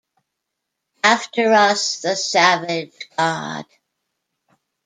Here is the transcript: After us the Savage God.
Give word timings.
After 1.03 1.51
us 1.53 2.01
the 2.01 2.15
Savage 2.15 3.05
God. 3.15 3.65